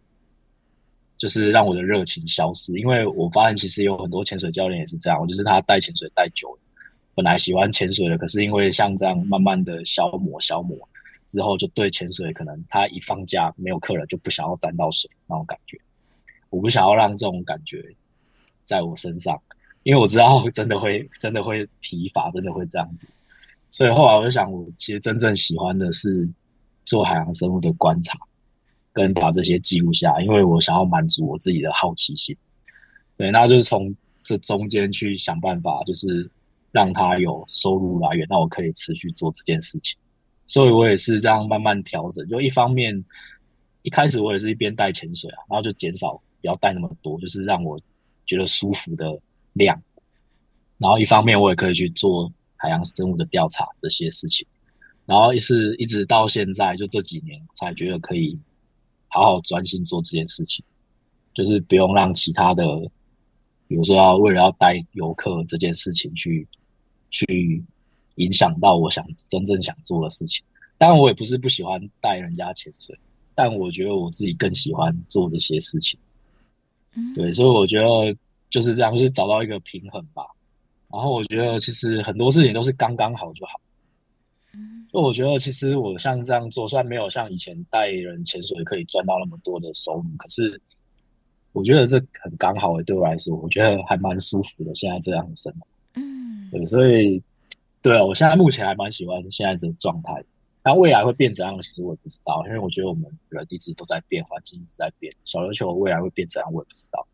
[1.17, 2.76] 就是让我的热情消失。
[2.80, 6.60] 因为我发现其实有很多潜水教练也是这样，就是他带潜水带久了，
[7.17, 10.77] 本来喜欢潜水的，可是因为像这样慢慢的消磨消磨
[11.25, 15.80] 之后，就对潜水可能他一放假没有客人就不想要沾到水那种感觉。
[16.51, 17.84] 我不想要让这种感觉
[18.65, 19.36] 在我身上，
[19.82, 23.08] 因为我知道 真的会真的会疲乏，真的会这样子。
[23.71, 26.30] 所以后来我就想，我其实真正喜欢的是
[26.86, 28.15] 做海洋生物的观察，
[28.93, 32.38] 跟把这些记录下，因为我想要满足我自己的好奇心。
[33.17, 36.30] 对，那就是从这中间去想办法，就是
[36.78, 39.98] 让它有收入来源，那我可以持续做这件事情。
[40.46, 43.04] 所以我也是这样慢慢调整，就一方面
[43.82, 46.22] 一开始我也是一边带潜水啊，然后就减少。
[46.40, 47.80] 不要带那么多，就是让我
[48.28, 49.20] 觉得舒服的
[49.54, 49.82] 量。
[50.78, 54.46] 然后一方面我也可以去做海洋生物的调查这些事情。
[55.08, 58.40] 然后一是一直到现在，就这几年才觉得可以
[59.08, 60.63] 好好专心做这件事情，
[61.34, 62.63] 就是不用让其他的，
[63.68, 66.48] 比如说要为了要带游客这件事情去
[67.10, 67.63] 去
[68.15, 70.43] 影响到我想真正想做的事情。
[70.78, 72.98] 当然我也不是不喜欢带人家潜水，
[73.34, 76.00] 但我觉得我自己更喜欢做这些事情。
[77.13, 78.15] 对，所以我觉得
[78.50, 80.24] 就是这样，就是找到一个平衡吧。
[80.91, 83.60] 然后我觉得其实很多事情都是刚刚好就好。
[84.54, 90.60] 嗯，就我觉得其实我像这样做，虽然没有像以前带人潜水可以赚到那么多的收入，可是
[91.52, 94.74] 我觉得这很刚好诶，对我来说，我觉得还蛮舒服的。
[94.74, 95.77] 现在这样的生活，嗯，
[96.52, 97.22] 对，所以
[97.82, 100.24] 对啊，我现在目前还蛮喜欢现在这个状态。
[100.64, 105.10] 但未来会变怎样，其实我也不知道，因为我觉得我们人一直都在变，环境一直在变。
[105.24, 107.08] 小琉球未来会变怎样，我也不知道。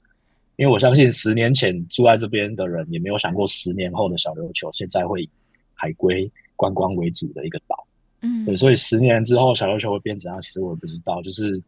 [0.55, 5.29] 因为我相信十年前住在这边的人，也没有想过十年后的小琉球现在会以
[5.75, 7.85] 海龟观光为主的一个岛。
[8.21, 11.21] 嗯，对，所以十年之后小琉球会变怎样，其实我也不知道。
[11.21, 11.61] 就是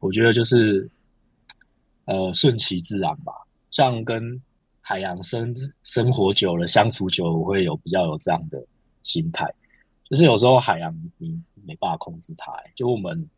[0.00, 0.90] 我觉得就是
[2.06, 3.32] 呃顺其自然吧。
[3.70, 4.42] 像跟
[4.88, 8.64] 海洋生生活久了，相处久了，我会有比较有这样的
[9.02, 9.46] 心态。
[10.08, 13.28] 就是有时候海洋你没办法控制它，欸，就我们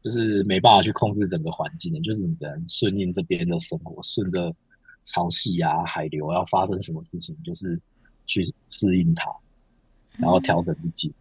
[0.00, 4.54] 就是没办法去控制整个环境的，就是你只能顺应这边的生活，顺着
[5.02, 7.76] 潮汐啊、海流要发生什么事情，就是
[8.26, 9.28] 去适应它，
[10.18, 11.12] 然后调整自己，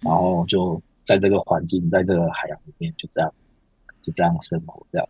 [0.00, 3.32] 然后就在这个环境，在这个海洋里面就这样
[4.02, 5.08] 就这样生活这样。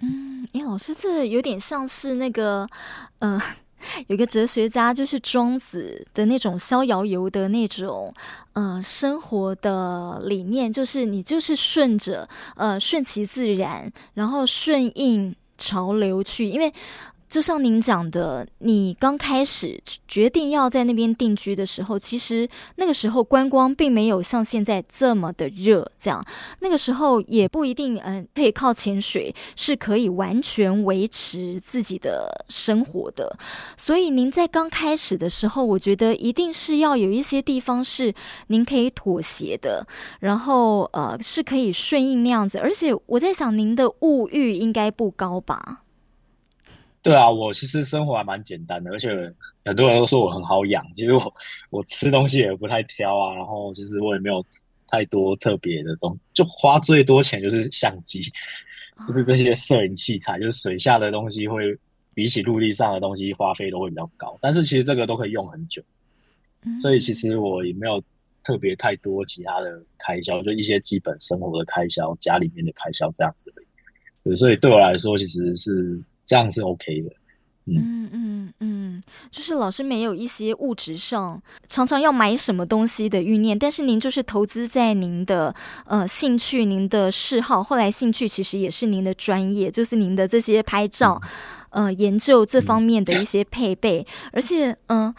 [0.00, 2.68] 嗯，哎，老师，这有点像是那个，
[3.18, 3.42] 嗯、呃。
[4.08, 8.12] 有个哲学家，就是庄子的那种逍遥游的那种，
[8.52, 16.74] 呃，生活的理念，就是你就是顺着，呃，顺其自然，然后顺应潮流去，因为。
[17.28, 26.24] 就像您讲的，你刚开始决定要在那边定居的时候，其实那个时候观光并没有像现在这么的热，这样
[26.60, 33.38] 那个时候也不一定，嗯，可以靠潜水是可以完全维持自己的生活的。
[33.76, 38.14] 所以您在刚开始的时候，我觉得一定是要有一些地方是
[38.46, 39.86] 您可以妥协的，
[40.20, 42.58] 然后呃是可以顺应那样子。
[42.58, 45.82] 而且我在想，您的物欲应该不高吧？
[47.08, 49.08] 对啊，我其实生活还蛮简单的，而且
[49.64, 50.84] 很多人都说我很好养。
[50.94, 51.34] 其实我
[51.70, 54.44] 我吃东西也不太挑啊，然后其实我也没有
[54.86, 58.20] 太多特别的东西，就花最多钱就是相机，
[59.06, 61.74] 就是那些摄影器材，就是水下的东西会
[62.12, 65.82] 比起陆地上的东西花费都会比较高，但是其实这个都可以用很久，
[66.78, 68.02] 所以其实我也没有
[68.44, 73.50] 特别太多其他的开销，就一些基本生活的开销，家里面的开销这样子。
[74.24, 75.98] 对，所以对我来说其实是。
[76.28, 77.10] 这样是 OK 的，
[77.64, 78.10] 嗯。
[78.12, 85.54] 嗯嗯，就是老师没有一些物质上常常要买什么东西的欲念，但是您就是投资在您的
[85.86, 91.20] 呃兴趣、您的嗜好，后来兴趣其实也是您的专业，就是您的这些拍照、
[91.70, 95.06] 嗯、呃研究这方面的一些配备，嗯、而且嗯。
[95.06, 95.14] 呃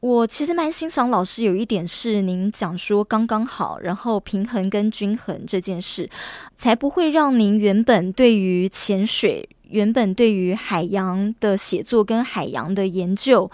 [0.00, 6.08] 我其实蛮欣赏老师有一点是，您讲说刚刚好，然后平衡跟均衡这件事，
[6.56, 13.50] 才不会让您原本对于潜水、原本对于海洋的写作跟海洋的研究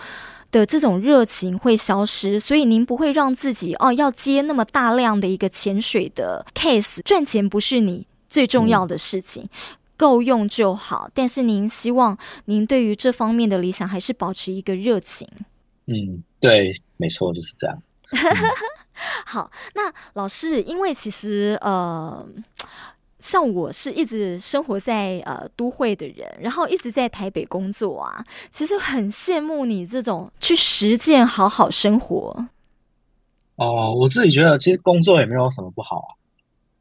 [0.50, 2.40] 的这种热情会消失。
[2.40, 9.48] 所以您不会让自己哦要接那么大量的一个潜水的 case，赚钱不是你最重要的事情，
[9.96, 11.10] 够用就好。
[11.14, 15.28] 但是您希望您对于这方面的理想还是保持一个热情。
[15.86, 16.22] 嗯。
[16.38, 17.94] 对，没错，就是这样子。
[19.24, 22.24] 好，那老师，因为其实呃，
[23.26, 32.46] 像我是一直生活在呃都会的人，然后一直在台北工作啊，其实很羡慕你这种去实践好好生活。
[33.56, 36.10] 哦，我自己觉得其实工作也没有什么不好啊，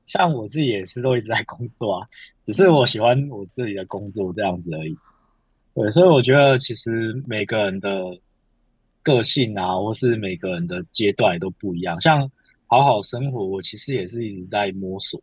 [0.05, 2.07] 像我自己也是都一直在工作啊，
[2.45, 4.95] 只是我喜欢我自己的工作这样子而已。
[5.73, 8.15] 对，所以我觉得其实每个人的
[9.01, 11.99] 个性啊，或是每个人的阶段都不一样。
[11.99, 12.29] 像
[12.67, 15.19] 好好生活，我其实也是一直在摸索。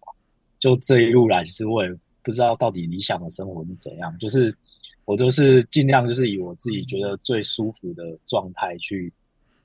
[0.62, 1.92] 就这一路来，其实我也
[2.22, 4.16] 不知道到底理想的生活是怎样。
[4.20, 4.56] 就是
[5.04, 9.12] 我都是尽量就是以我自己觉得最舒服的状态去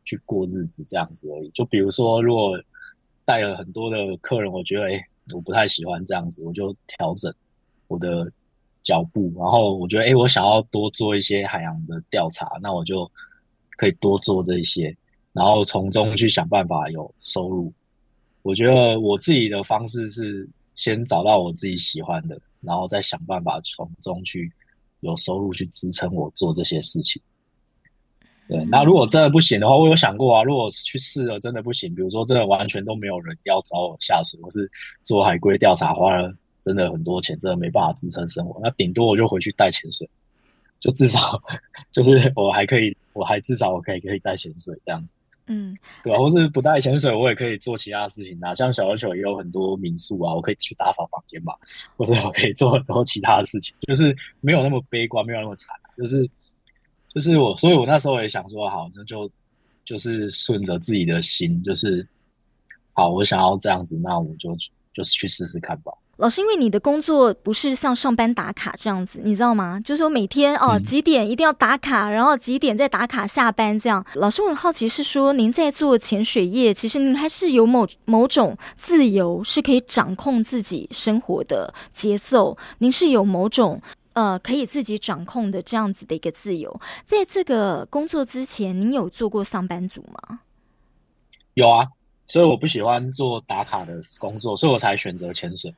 [0.06, 1.52] 去过日子这样子而已。
[1.52, 2.60] 就比如说，如果
[3.24, 5.00] 带了很多的客人，我觉得哎，
[5.36, 7.32] 我不太喜欢这样子，我就调整
[7.88, 8.32] 我的。
[8.84, 13.12] 脚步，然后我觉得，哎，我想要多做一些海洋的调查，那我就
[13.72, 14.96] 可以多做这一些，
[15.34, 17.74] 然后从中去想办法有收入。
[18.44, 20.48] 我觉得我自己的方式是
[20.78, 24.50] 先找到我自己喜欢的，然后再想办法从中去
[25.02, 27.22] 有收入去支撑我做这些事情。
[28.48, 34.72] 对，那如果真的不行的话，我有想过啊，如果去试了真的不行，比如说真的完全都没有人要找我下水，我是
[35.04, 36.34] 做海龟调查花了。
[36.60, 38.60] 真的很多钱，真的没办法支撑生活。
[38.62, 40.10] 那顶多我就回去带潜水，
[40.82, 41.20] 就至少
[41.94, 45.16] 就是我还可以，我还至少我可以可以带潜水这样子。
[45.48, 46.20] 嗯，对吧？
[46.20, 48.54] 或是不带潜水，我也可以做其他事情啊。
[48.54, 51.54] 像小琉球也有很多民宿啊，我可以去打扫房间嘛，
[51.96, 55.76] 或者我可以做很多其他的事情，就是没有那么悲观，没有那么惨。
[55.98, 56.30] 就是
[57.14, 59.30] 就是我，所以我那时候也想说，好，那就
[59.84, 62.08] 就是顺着自己的心，就是
[62.94, 64.56] 好，我想要这样子，那我就
[64.94, 65.92] 就是去试试看吧。
[66.18, 69.80] 老师，因为你的工作不是像上班打卡这样子，你知道吗？
[69.80, 74.04] 就是说每天哦几点一定要打卡，然后几点再打卡下班这样。
[74.16, 82.58] 老师，我很好奇是说，您在做潜水业，其实您还是有某某种自由，是可以掌控自己生活的节奏。
[82.80, 83.80] 您是有某种
[84.14, 86.82] 呃可以自己掌控的这样子的一个自由。
[87.06, 90.40] 在这个工作之前，您有做过上班族吗？
[91.54, 91.86] 有啊，
[92.26, 95.72] 所以我不喜欢做打卡的工作，所以我才选择潜水。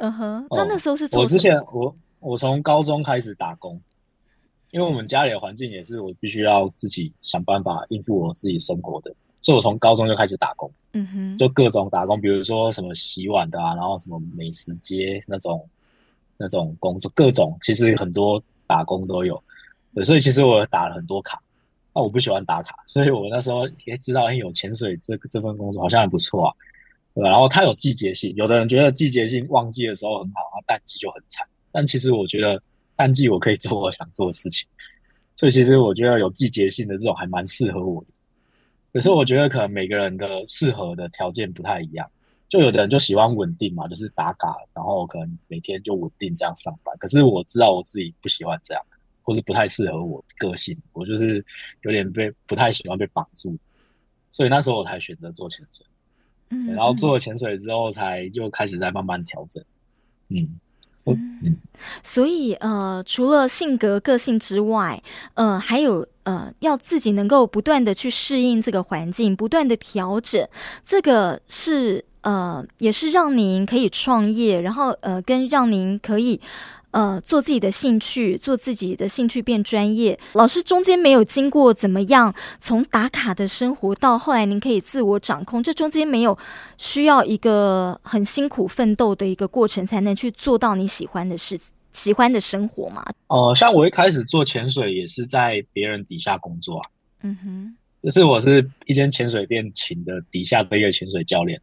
[0.00, 3.80] 嗯哼，那那时候是做、哦、我之前我我从高中开始打工，
[4.70, 10.70] 因为我们家里的环境也是我必须要自己想办法应付我自己生活的，所以我从高中就开始打工。
[10.92, 15.64] 嗯哼，就各种打工，比如说什么洗碗的啊，然后什么美食街那种
[16.36, 19.40] 那种工作，各种其实很多打工都有。
[19.94, 21.40] 对，所以其实我打了很多卡，
[21.94, 26.54] 那我不喜欢打卡，所以我那时候也知道，哎，有潜水这这份工作好像还不错啊。
[27.20, 31.46] 对，然后它有季节性，有的人觉得季节性旺季的时候很好，然后淡季就很惨。
[31.70, 32.60] 但其实我觉得
[32.96, 34.66] 淡季我可以做我想做的事情，
[35.36, 38.12] 所以其实我觉得有季节性的这种还蛮适合我的。
[38.92, 42.10] 可是我觉得可能每个人的适合的条件不太一样，
[42.48, 46.96] 就有的人就喜欢稳定嘛，就是打卡，然后可能每天就稳定这样上班。
[46.98, 48.82] 可是我知道我自己不喜欢这样，
[49.22, 51.44] 或是不太适合我个性，我就是
[51.82, 53.56] 有点被不太喜欢被绑住，
[54.30, 55.86] 所以那时候我才选择做潜水。
[56.66, 59.62] 然后做了潜水之后，才就开始在慢慢调整。
[60.28, 60.48] 嗯，
[61.06, 61.56] 嗯，
[62.02, 65.02] 所以呃，除了性格个性之外，
[65.34, 70.46] 呃，还有呃，要自己能够不断的去适应这个环境，不断的调整，
[70.84, 76.40] 这个是呃，也是让您可以创业，然后呃，跟让您可以。
[76.92, 80.18] 呃，做自己的兴趣，做自己的兴趣变专业。
[80.32, 86.36] 老师中间没有经过怎么样，从打卡的生活到后来您可以自我掌控，这中间没有
[86.78, 91.56] 需要一个很辛苦奋斗的一个过程，才能去做到你喜欢的事、
[91.92, 93.04] 喜欢的生活嘛？
[93.28, 96.90] 哦、呃，像我一开始做潜水也是在别人底下工作啊。
[97.22, 101.60] 嗯哼，就是我是一间潜水店请的底下的一个潜水教练，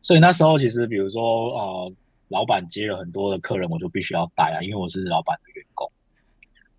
[0.00, 1.92] 所以那时候其实比如说呃。
[2.28, 5.90] 老板接了很多的客人，我就必须要带啊，因为我是老板的员工。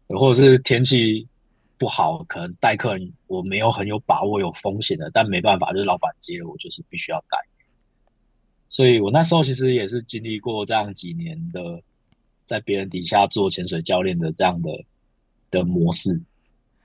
[0.08, 1.28] 或者是天气
[1.78, 7.38] 不好，可能带客人我没有很有把握，有风险的，但没办法，就是老板接了，我就是必须要带。
[8.70, 11.82] 所以我那时候其实也是经历过这样几年的，
[12.46, 14.70] 在别人底下做潜水教练的这样的
[15.50, 16.22] 的模式。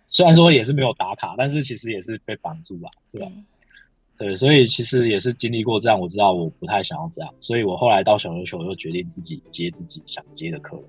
[0.06, 3.30] 虽然说也是没有打卡，但是其实也是被绑住了，对吧？
[4.20, 10.84] 对，所以其实也是经历过这样，我知道我不太想要这样，所以我后来到小琉球，我就决定自己接自己想接的客人，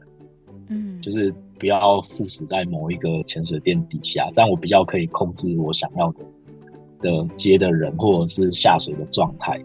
[0.67, 6.19] 嗯，就是不要附属在某一个潜水店底下，这样我比较可以控制我想要的
[6.99, 9.57] 的接的人或者是下水的状态。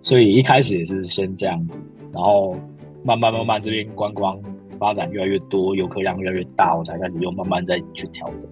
[0.00, 1.80] 所以一开始也是先这样子，
[2.12, 2.54] 然后
[3.02, 4.40] 慢慢慢慢这边观光
[4.78, 8.48] 发展越来越多，游客量越来越大，我才开始又慢慢再去调整。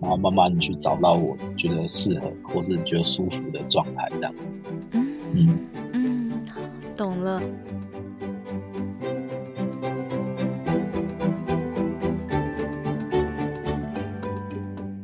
[0.00, 4.52] 然后慢慢去找到我觉得适合或是觉得舒服的状态，这样子。
[4.92, 5.58] 嗯嗯
[5.92, 6.32] 嗯，
[6.94, 7.42] 懂了。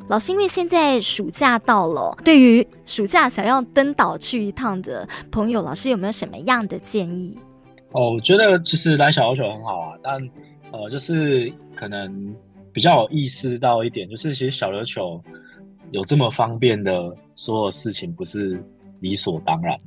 [0.09, 7.39] 老师，因为现在暑假到了，对于暑假想要登岛去一趟的朋友，老师有没有什么样的建议？
[7.93, 10.21] 哦，我觉得其实来小琉球很好啊，但
[10.71, 12.35] 呃，就是可能
[12.73, 15.23] 比较有意识到一点，就是其实小琉球
[15.91, 18.63] 有这么方便的所有事情，不是
[19.01, 19.79] 理所当然。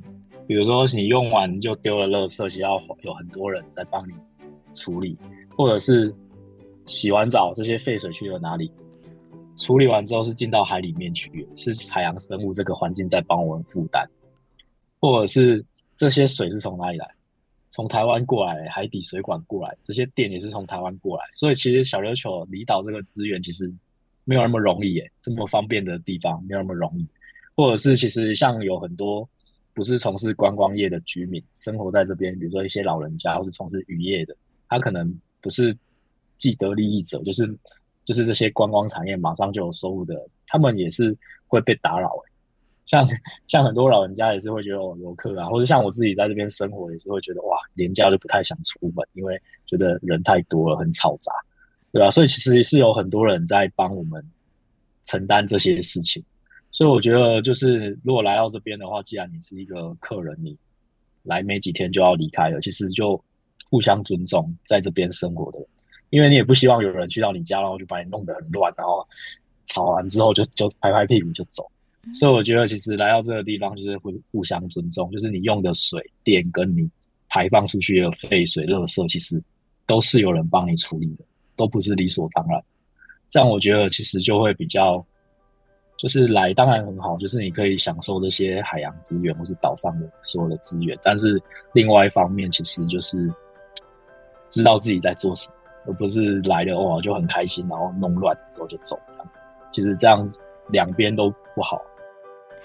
[0.46, 4.12] 比如说你用完就丢了垃圾，需要有很多人在帮你
[4.72, 5.18] 处理，
[5.56, 6.14] 或者是
[6.86, 8.70] 洗完澡这些废水去了哪里？
[9.56, 14.06] 处理完之后是进到海里面去，是海洋生物这个环境在帮我们负担，
[15.00, 15.64] 或者是
[15.96, 17.08] 这些水是从哪里来？
[17.76, 23.72] 从台湾过来，海底水管过来，这些电也是从台湾过来，所以其实小琉球离岛这个资源其实
[24.24, 27.06] 没有那么容易耶，这么方便的地方没有那么容易，
[27.54, 29.28] 或者是其实像有很多。
[29.74, 34.34] 不是从事观光业的居民生活在这边，比如说一些老人家，或是从事渔业的，
[34.70, 35.76] 他可能不是
[36.38, 37.46] 既得利益者，就是
[38.02, 41.14] 就是这些观光产业马上就有收入的，他们也是
[41.46, 42.08] 会被打扰。
[42.86, 43.06] 像
[43.48, 51.32] 像很多老人家也是会觉得哦，游客啊，或者像我自己在这边生活也是会觉得哇，连假就不太想出门，因为觉得人太多了，很嘈杂，
[51.92, 52.10] 对吧？
[52.10, 54.24] 所以其实是有很多人在帮我们
[55.04, 56.22] 承担这些事情。
[56.70, 60.56] 所以我觉得，就是如果来到这边的话，既然你是一个客人，你
[61.22, 63.18] 来没几天就要离开了，其实就
[63.70, 65.68] 互相尊重在这边生活的人，
[66.10, 69.06] 因为你也不希望有人去到你家，然后就把你弄得很乱，然后
[69.66, 71.66] 吵完之后就就拍拍屁股就走。
[72.12, 76.88] 所以我觉得，其实来到这个地方就是会互相尊重，就是你用的水电跟你
[77.28, 79.42] 排放出去的废水、垃圾，其实
[79.86, 81.24] 都是有人帮你处理的，
[81.56, 82.62] 都不是理所当然。
[83.28, 85.04] 这样我觉得其实就会比较。
[85.98, 91.42] 就是来当然很好，就是你可以享受这些海洋资源或是岛上的所有的资源，但是
[91.72, 93.32] 另外一方面，其实就是
[94.50, 95.54] 知道自己在做什么，
[95.86, 99.42] 而不是来了哦就很开心，然后弄乱之后就走这样子。
[99.72, 100.38] 其实这样子
[100.68, 101.80] 两边都不好。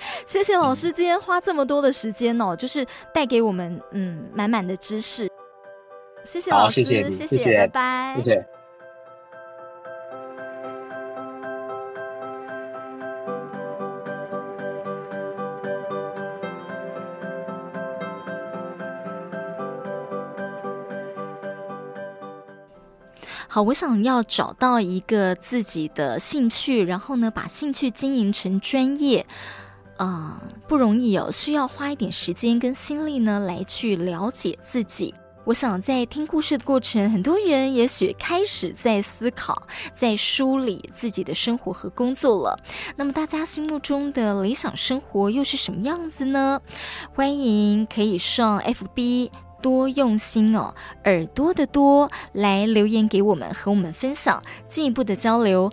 [0.26, 5.30] 谢谢老师今天花这么多的时间哦，就是带给我们嗯满满的知识。
[6.24, 8.46] 谢谢老师，谢谢，谢谢，拜拜，谢谢。
[23.48, 29.26] 好，我想要找到一个自己的兴趣，然后呢，把兴趣经营成专业，
[30.02, 35.14] 啊、不容易哦，需要花一点时间跟心力呢，来去了解自己。
[35.44, 42.60] 我想在听故事的过程，很多人也许开始在思考，在梳理自己的生活和工作了。
[42.96, 46.60] 那么，大家心目中的理想生活又是什么样子呢？
[47.14, 49.30] 欢迎可以上 FB。
[49.62, 50.74] 多用心哦，
[51.06, 55.72] 耳朵的多来留言给我们，和我们分享进一步的交流。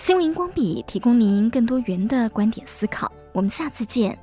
[0.00, 4.18] 星云光笔提供您更多元的观点思考，我们下次见。